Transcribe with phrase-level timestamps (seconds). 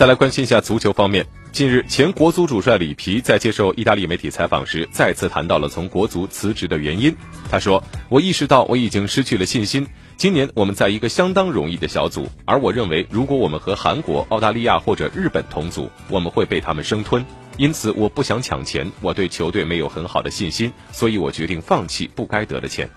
[0.00, 7.14] 再来关心一下足球方面近日前国足主帅里皮在接受意大利媒体采访时再次谈到了从国足辞职的原因
[7.50, 9.86] 他说我意识到我已经失去了信心
[10.16, 17.22] 今年我们在一个相当容易的小组而我认为如果我们和韩国澳大利亚或者日本同组我们会被他们生吞。
[17.58, 22.88] 因此我不想抢钱我对球队没有很好的信心所以我决定放弃不该得的钱。